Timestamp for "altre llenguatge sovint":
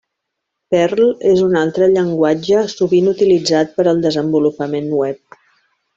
1.59-3.11